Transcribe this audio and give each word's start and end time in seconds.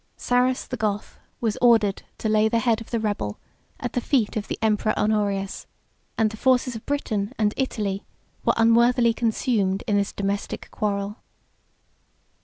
Sarus 0.17 0.65
the 0.65 0.77
Goth 0.77 1.19
was 1.39 1.59
ordered 1.61 2.01
to 2.17 2.27
lay 2.27 2.49
the 2.49 2.57
head 2.57 2.81
of 2.81 2.89
the 2.89 2.99
rebel 2.99 3.37
at 3.79 3.93
the 3.93 4.01
feet 4.01 4.35
of 4.35 4.47
the 4.47 4.57
emperor 4.59 4.95
Honorius; 4.97 5.67
and 6.17 6.31
the 6.31 6.37
forces 6.37 6.75
of 6.75 6.87
Britain 6.87 7.33
and 7.37 7.53
Italy 7.55 8.03
were 8.43 8.55
unworthily 8.57 9.13
consumed 9.13 9.83
in 9.85 9.97
this 9.97 10.11
domestic 10.11 10.71
quarrel. 10.71 11.17